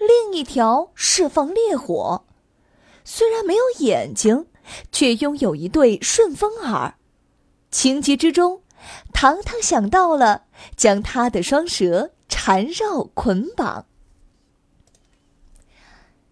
[0.00, 2.24] 另一条释放烈火。
[3.04, 4.46] 虽然没有眼睛，
[4.90, 6.94] 却拥有一对顺风耳。
[7.70, 8.62] 情急之中，
[9.12, 10.44] 糖糖想到了
[10.76, 13.86] 将他的双蛇缠绕捆绑。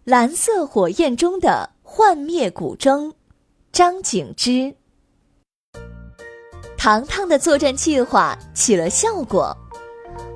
[0.05, 3.13] 蓝色火焰中的幻灭古筝，
[3.71, 4.75] 张景之。
[6.79, 9.55] 糖糖的作战计划起了效果，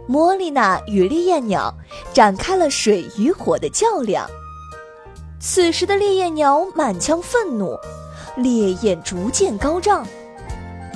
[0.07, 1.75] 莫莉娜与烈焰鸟
[2.13, 4.29] 展开了水与火的较量。
[5.41, 7.79] 此时的烈焰鸟满腔愤怒，
[8.37, 10.07] 烈焰逐渐高涨，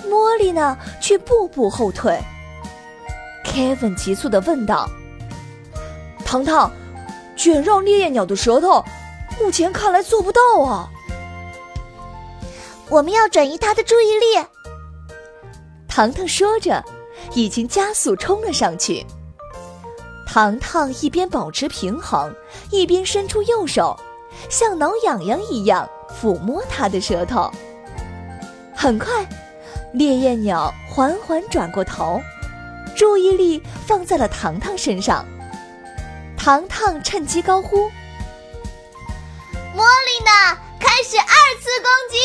[0.09, 2.19] 莫莉娜却步步后退。
[3.45, 4.89] Kevin 急促地问道
[6.25, 6.71] ：“糖糖。”
[7.37, 8.83] 卷绕烈焰鸟的舌头，
[9.39, 10.89] 目前看来做不到啊。
[12.89, 14.47] 我们要转移它的注意力。
[15.87, 16.83] 糖糖说着，
[17.37, 19.05] 已经加速冲了上去。
[20.27, 22.35] 糖糖一边保持平衡，
[22.71, 23.95] 一边伸出右手，
[24.49, 27.53] 像挠痒痒一样抚摸它的舌头。
[28.75, 29.27] 很快，
[29.93, 32.21] 烈焰鸟缓缓转过头，
[32.97, 35.25] 注意力放在了糖糖身上。
[36.39, 37.91] 糖糖趁机高呼
[39.77, 42.17] ：“莫莉娜，开始二次攻击！”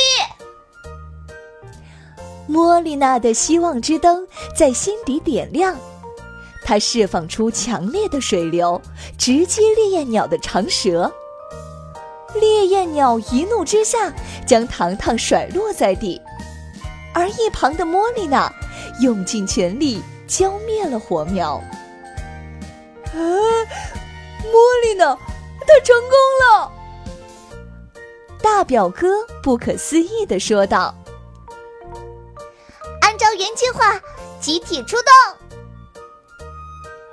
[2.52, 5.74] 莫莉娜的希望之灯在心底点亮，
[6.66, 8.82] 她释放出强烈的水流，
[9.18, 11.10] 直击烈焰鸟的长舌。
[12.36, 14.14] 烈焰鸟一怒之下，
[14.46, 16.22] 将糖糖甩落在地，
[17.14, 18.52] 而一旁的莫莉娜
[19.00, 21.54] 用尽全力浇灭了火苗。
[23.14, 23.16] 啊！
[23.16, 26.70] 莫莉娜，她成功了！
[28.42, 31.01] 大表哥不可思议的说道：“按照原
[33.62, 34.02] 计划，
[34.40, 35.06] 集体出动。”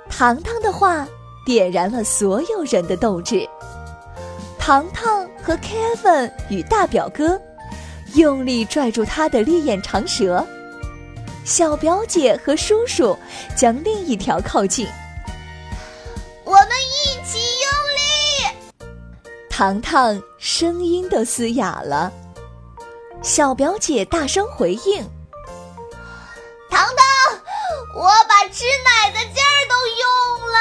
[0.09, 1.07] 糖糖的话
[1.45, 3.47] 点燃了所有人的斗志。
[4.57, 7.39] 糖糖和 Kevin 与大表哥
[8.15, 10.43] 用力拽住他的烈焰长蛇，
[11.45, 13.15] 小表姐和叔叔
[13.55, 14.87] 将另一条靠近。
[16.45, 18.75] 我们一起用力
[19.49, 22.11] 糖糖声音都嘶哑了，
[23.21, 25.07] 小表姐大声回应
[28.59, 30.03] ：“吃奶的劲儿都用
[30.51, 30.59] 了。”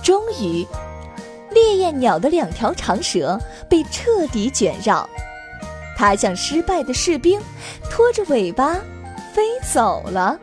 [0.00, 0.64] 终于，
[1.50, 3.36] 烈焰鸟的两条长舌
[3.68, 5.10] 被彻底卷绕，
[5.96, 7.42] 它像失败的士兵，
[7.90, 8.74] 拖着尾巴
[9.34, 10.38] 飞走了。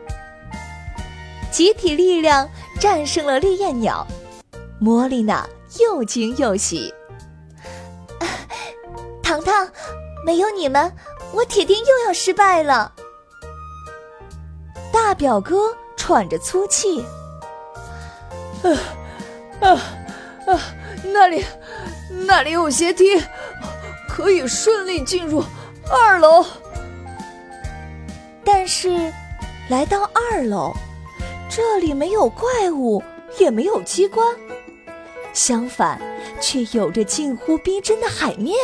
[1.50, 2.46] 集体力量
[2.78, 4.06] 战胜了烈焰鸟，
[4.78, 5.48] 莫莉娜。
[5.80, 6.92] 又惊又喜，
[9.22, 9.68] 糖糖，
[10.24, 10.90] 没有你们，
[11.30, 12.90] 我铁定又要失败了。
[14.98, 17.02] 大表哥喘着粗气，
[18.62, 18.68] 啊
[19.60, 19.70] 啊
[20.44, 20.60] 啊！
[21.04, 21.44] 那里，
[22.26, 23.22] 那里有阶梯，
[24.08, 25.42] 可以顺利进入
[25.88, 26.44] 二楼。
[28.44, 29.12] 但是，
[29.70, 30.74] 来到二楼，
[31.48, 33.00] 这里没有怪物，
[33.38, 34.26] 也没有机关。
[35.32, 35.98] 相反，
[36.40, 38.54] 却有着近乎逼真的海面。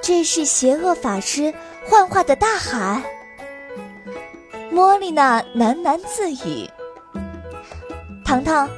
[0.00, 1.52] 这是邪恶法师
[1.84, 3.02] 幻化的大海。
[4.74, 6.68] 莫莉娜喃喃自语
[8.26, 8.68] ：“糖糖，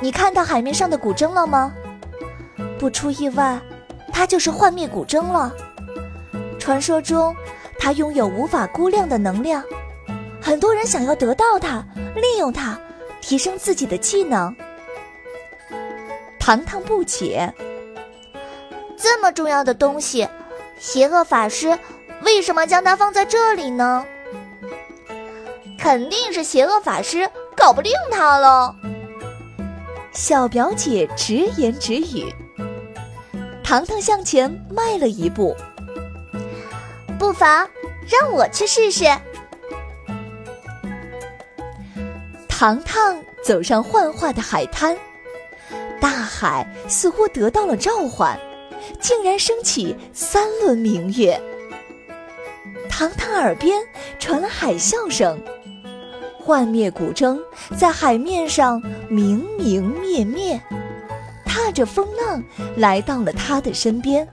[0.00, 1.72] 你看到海面上的古筝了吗？
[2.80, 3.56] 不出意外，
[4.12, 5.54] 它就是幻灭古筝了。
[6.58, 7.32] 传说中，
[7.78, 9.62] 它拥有无法估量的能量，
[10.42, 11.76] 很多人想要得到它，
[12.16, 12.76] 利用它，
[13.20, 14.52] 提升自己的技能。”
[16.40, 17.54] 糖糖不解，
[18.96, 20.28] 这么重要的东西，
[20.76, 21.78] 邪恶法师
[22.22, 24.04] 为什么将它放在这里呢？
[25.80, 28.76] 肯定是邪恶法师搞不定他了。
[30.12, 32.30] 小表姐直言直语。
[33.64, 35.56] 糖糖向前迈了一步，
[37.18, 37.66] 不妨
[38.06, 39.04] 让我去试试。
[42.46, 44.94] 糖糖走上幻化的海滩，
[45.98, 48.38] 大海似乎得到了召唤，
[49.00, 51.40] 竟然升起三轮明月。
[52.88, 53.80] 糖糖耳边
[54.18, 55.40] 传来海啸声，
[56.50, 57.38] 幻灭古筝
[57.78, 60.60] 在海面上明明灭灭。
[61.46, 62.42] 踏着风浪
[62.74, 64.26] 来到了他的身边。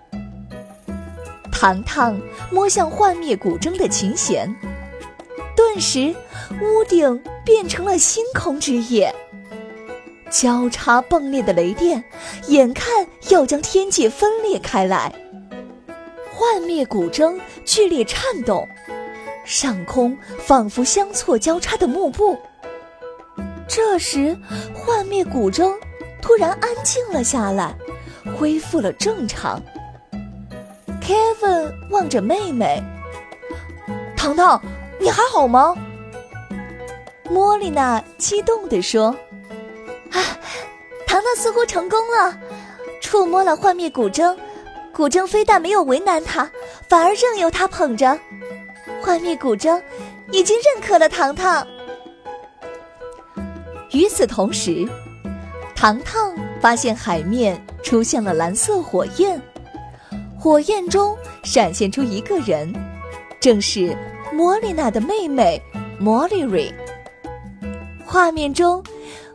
[1.51, 2.19] 糖糖
[2.49, 4.51] 摸向幻灭古筝的琴弦，
[5.55, 6.15] 顿时
[6.59, 9.13] 屋顶变成了星空之夜。
[10.31, 12.03] 交叉迸裂的雷电，
[12.47, 15.13] 眼看要将天界分裂开来。
[16.33, 18.67] 幻灭古筝剧烈颤动，
[19.47, 22.38] 上空仿佛相错交叉的幕布。
[23.65, 24.38] 这时，
[24.75, 25.73] 幻灭古筝。
[26.21, 27.73] 突然安静了下来，
[28.38, 29.61] 恢复了正常。
[31.01, 32.83] Kevin 望着妹妹，
[34.17, 34.61] 糖糖，
[34.99, 35.73] 你还好吗？
[37.29, 39.15] 莫莉娜激动地说
[40.11, 40.19] ：“啊，
[41.07, 42.38] 糖糖似乎成功了，
[43.00, 44.35] 触摸了幻灭古筝，
[44.91, 46.51] 古筝非但没有为难他，
[46.89, 48.19] 反而任由他捧着。
[49.01, 49.81] 幻灭古筝
[50.31, 51.65] 已经认可了糖糖。”
[53.91, 54.88] 与此同时。
[55.75, 59.39] 糖糖发现海面出现了蓝色火焰，
[60.35, 62.73] 火焰中闪现出一个人，
[63.39, 63.95] 正是
[64.33, 65.61] 莫莉娜的妹妹
[66.00, 66.73] 莫莉瑞。
[68.03, 68.83] 画面中，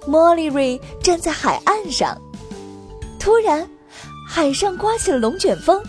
[0.04, 2.20] 莫莉瑞站在海岸上，
[3.20, 3.64] 突然，
[4.28, 5.80] 海上刮起了龙卷风，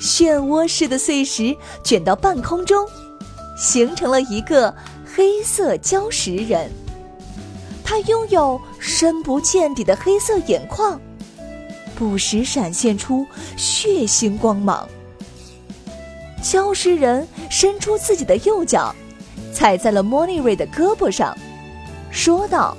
[0.00, 2.86] 漩涡似的碎石卷到半空中，
[3.56, 4.74] 形成了一个
[5.14, 6.70] 黑色礁石人。
[7.84, 11.00] 他拥有深不见底的黑色眼眶，
[11.96, 14.86] 不时闪现出血腥光芒。
[16.42, 18.94] 礁石人伸出自己的右脚，
[19.52, 21.36] 踩在了莫尼瑞的胳膊上，
[22.10, 22.76] 说道：“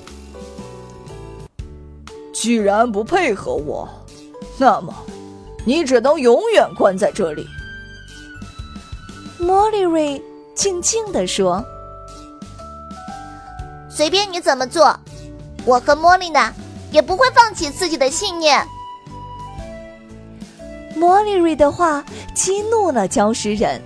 [2.31, 3.89] 既然不配合我，
[4.57, 4.95] 那么
[5.65, 7.47] 你只能永远关在这里。”
[9.39, 10.21] 莫莉瑞
[10.55, 11.63] 静静地说。
[13.89, 14.97] 随便你怎么做，
[15.65, 16.53] 我和莫莉娜
[16.91, 18.65] 也不会放弃自己的信念。
[20.95, 22.03] 莫莉瑞的话
[22.33, 23.81] 激怒了礁石人，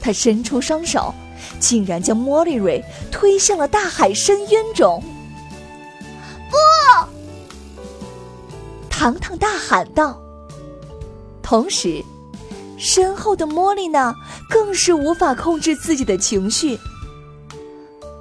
[0.00, 1.12] 他伸出双手，
[1.58, 5.02] 竟然将莫莉瑞推向了大海深渊中。
[6.50, 6.56] 不！
[8.88, 10.20] 糖糖大喊道。
[11.52, 12.02] 同时，
[12.78, 14.16] 身后的莫莉娜
[14.48, 16.78] 更是无法控制自己的情绪。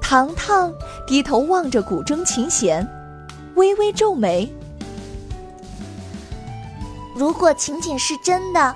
[0.01, 0.69] 糖糖
[1.07, 2.85] 低头望着古筝琴弦，
[3.55, 4.53] 微微皱眉。
[7.15, 8.75] 如果情景是真的，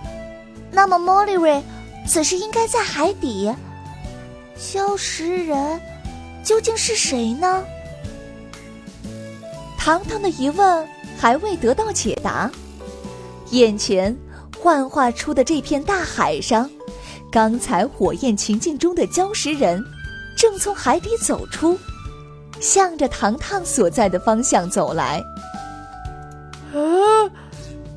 [0.72, 1.62] 那么莫莉瑞
[2.08, 3.54] 此时应该在海底。
[4.56, 5.82] 消失人
[6.46, 7.62] 究竟是谁呢？
[9.78, 10.88] 糖糖的疑问
[11.18, 12.50] 还未得到解答。
[13.52, 14.18] 眼前
[14.60, 16.70] 幻化出的这片大海上，
[17.32, 19.84] 刚才火焰情境中的礁石人。
[20.38, 21.80] 正从海底走出，
[22.60, 25.24] 向着糖糖所在的方向走来。
[26.74, 27.32] 啊，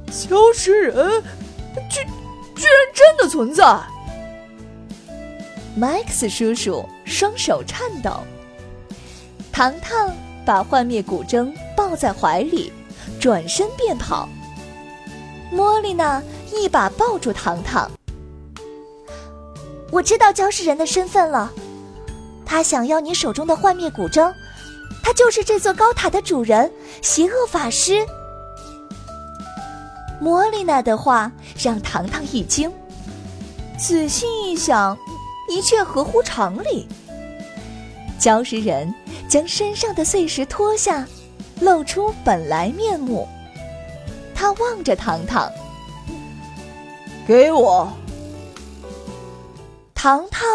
[0.09, 1.21] 礁石人，
[1.91, 2.01] 居
[2.55, 3.65] 居然真的存在
[5.77, 8.21] ！Max 叔叔双手颤抖。
[9.51, 10.13] 糖糖
[10.47, 12.73] 把幻灭古筝抱在怀里，
[13.19, 14.29] 转身便跑。
[15.51, 17.91] 莫莉娜一把抱住糖糖。
[19.91, 21.51] 我知道礁石人的身份了。
[22.45, 24.33] 他想要你手中的幻灭古筝，
[25.03, 26.71] 他就是这座高塔的主人——
[27.03, 28.07] 邪恶法师。
[30.21, 31.31] 莫莉娜的话
[31.63, 32.73] 让糖糖一惊，
[33.79, 34.97] 仔细一想，
[35.49, 36.89] 一切合乎常理。
[38.19, 38.93] 礁石人
[39.29, 41.07] 将身上的碎石脱下，
[41.61, 43.29] 露出本来面目。
[44.41, 45.51] 他望着糖糖，
[47.27, 47.93] 给我。
[49.93, 50.47] 糖糖。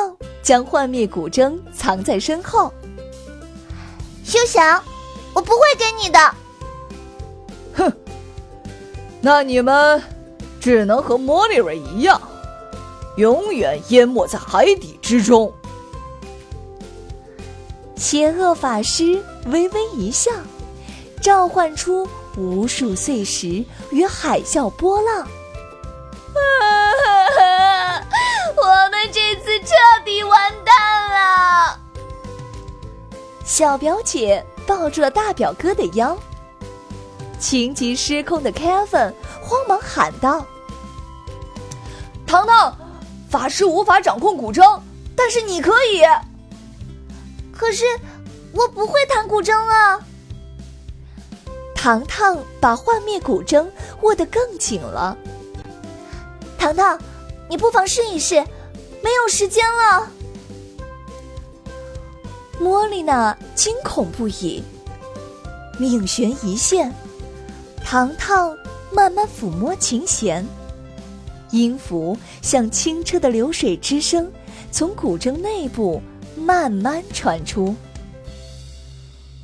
[0.41, 2.71] 将幻灭古筝藏在身后。
[4.25, 4.83] 休想！
[5.33, 6.19] 我不会给你的。
[7.73, 7.93] 哼，
[9.21, 10.01] 那你们
[10.59, 12.21] 只能和莫莉瑞一样，
[13.15, 15.51] 永远淹没在海底之中。
[17.95, 20.29] 邪恶法师微微一笑，
[21.21, 22.05] 召唤出
[22.37, 25.27] 无数碎石与海啸波浪。
[28.55, 30.75] 我们这次彻底完蛋
[31.09, 31.79] 了！
[33.45, 36.17] 小表姐抱住了大表哥的腰，
[37.39, 40.43] 情急失控的 Kevin 慌忙喊道
[42.25, 42.75] ：“糖糖，
[43.29, 44.81] 法师无法掌控古筝，
[45.15, 46.03] 但是你可以。
[47.51, 47.85] 可是
[48.53, 49.99] 我不会弹古筝啊！”
[51.83, 53.67] 糖糖把幻灭古筝
[54.03, 55.17] 握得更紧了。
[56.57, 56.97] 糖糖，
[57.49, 58.35] 你不妨试一试，
[59.01, 60.09] 没有时间了。
[62.57, 64.63] 莫莉娜惊恐不已。
[65.77, 66.89] 命悬一线，
[67.83, 68.57] 糖糖
[68.89, 70.47] 慢慢抚摸琴弦，
[71.51, 74.31] 音符像清澈的流水之声，
[74.71, 76.01] 从古筝内部
[76.37, 77.75] 慢慢传出。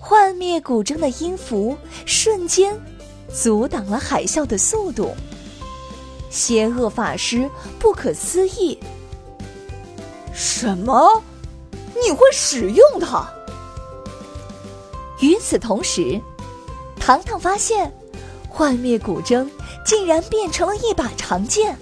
[0.10, 2.76] 幻灭古筝的音符瞬间
[3.32, 5.16] 阻挡了海啸的速度。
[6.32, 7.48] 邪恶法师
[7.78, 8.80] 不可思议
[10.34, 11.22] ：“什么？
[12.04, 13.24] 你会使用它？”
[15.22, 16.20] 与此同时，
[17.00, 17.94] 糖糖发现，
[18.50, 19.48] 幻灭古筝
[19.86, 21.78] 竟然变成了一把长剑。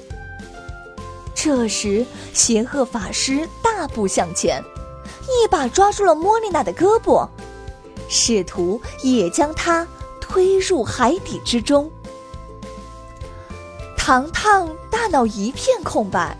[1.33, 4.61] 这时，邪恶法师大步向前，
[5.23, 7.25] 一把抓住了莫莉娜的胳膊，
[8.07, 9.87] 试图也将她
[10.19, 11.89] 推入海底之中。
[13.97, 16.37] 糖糖大脑一片空白，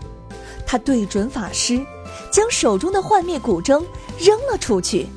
[0.66, 1.86] 他对准法师，
[2.32, 3.84] 将手中的幻灭古筝
[4.18, 5.08] 扔了出去。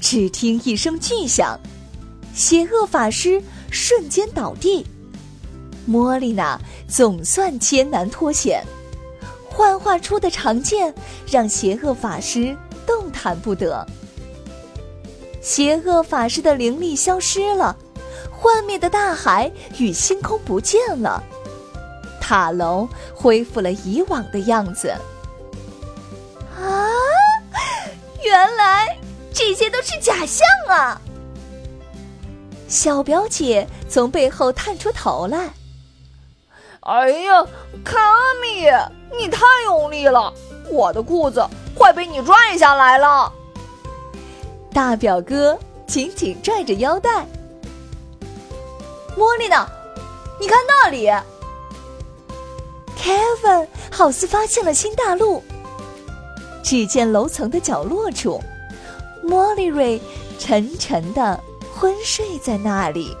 [0.00, 1.58] 只听一声巨响，
[2.34, 4.86] 邪恶法师瞬间倒地。
[5.86, 6.58] 莫莉娜
[6.88, 8.64] 总算艰难脱险，
[9.50, 10.94] 幻化出的长剑
[11.26, 13.86] 让邪恶法师动弹不得。
[15.44, 17.76] 邪恶法师的灵力消失了，
[18.32, 21.22] 幻灭的大海与星空不见了，
[22.18, 24.88] 塔楼恢复了以往的样子。
[26.58, 26.88] 啊，
[28.24, 28.96] 原来。
[29.36, 31.00] 这些都是假象啊！
[32.68, 35.50] 小表姐从背后探出头来。
[36.82, 37.44] 哎呀，
[37.84, 37.98] 卡
[38.40, 38.70] 米，
[39.18, 40.32] 你太用力了，
[40.70, 41.44] 我的裤子
[41.76, 43.32] 快被你拽下来了。
[44.74, 47.24] 大表哥紧紧拽着腰带。
[49.16, 49.64] 茉莉呢？
[50.40, 51.08] 你看那里。
[52.98, 55.40] Kevin 好似发现了新大陆。
[56.64, 58.42] 只见楼层的角落处。
[59.22, 60.02] 莫莉瑞
[60.40, 61.38] 沉沉的
[61.72, 63.16] 昏睡在那里。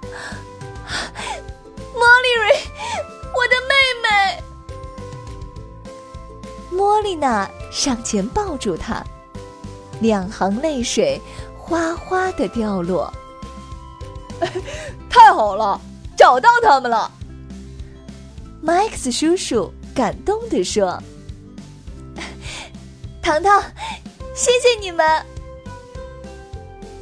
[1.92, 2.48] 莫莉瑞，
[3.34, 4.42] 我的妹妹！
[6.70, 9.04] 莫莉娜上前抱住她，
[10.04, 11.18] 两行泪水
[11.58, 13.10] 哗哗的掉落。
[15.08, 15.80] 太好了，
[16.14, 17.10] 找到他们了！
[18.60, 21.02] 麦克斯叔叔感动地说
[23.22, 23.62] ：“糖糖。”
[24.36, 25.24] 谢谢你们，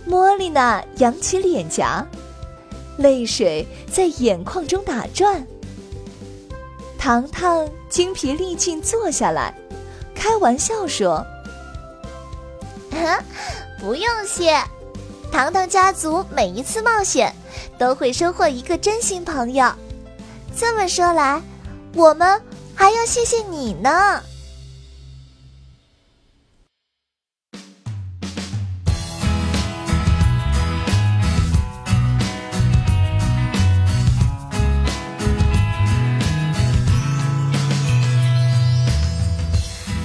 [0.04, 2.06] 莫莉娜扬起脸颊，
[2.99, 5.44] 泪水在眼眶中打转。
[6.99, 9.52] 糖糖精疲力尽坐下来，
[10.14, 11.26] 开玩笑说
[13.80, 14.62] ：“不用谢，
[15.32, 17.34] 糖糖家族每一次冒险
[17.78, 19.72] 都会收获一个真心朋友。
[20.56, 21.42] 这么说来，
[21.94, 22.40] 我们
[22.75, 24.22] 还要谢谢你呢。”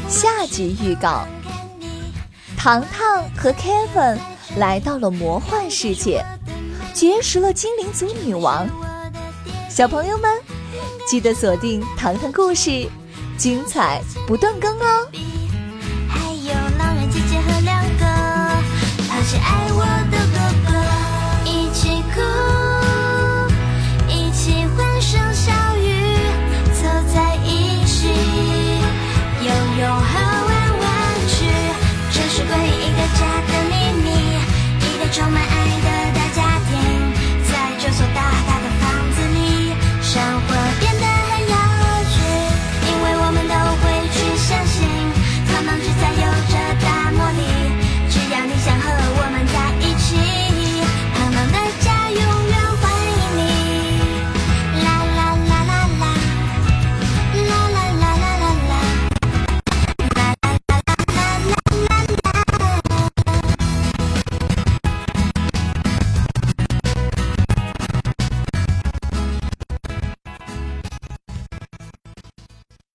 [0.09, 1.27] 下集预告：
[2.67, 4.17] 糖糖和 Kevin
[4.57, 6.21] 来到了魔幻世界，
[6.93, 8.67] 结识了精灵族女王。
[9.69, 10.29] 小朋友们，
[11.09, 12.89] 记得锁定糖糖故事，
[13.37, 15.07] 精彩不断更哦！